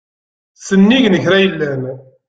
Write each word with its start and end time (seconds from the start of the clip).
Sennig 0.67 1.05
n 1.09 1.15
kra 1.23 1.37
yellan. 1.43 1.83